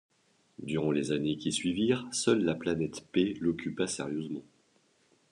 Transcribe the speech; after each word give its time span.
Durant 0.57 0.89
les 0.89 1.11
années 1.11 1.37
qui 1.37 1.51
suivirent, 1.51 2.07
seule 2.11 2.43
la 2.43 2.55
planète 2.55 3.05
P 3.11 3.37
l'occupa 3.39 3.85
sérieusement. 3.85 4.41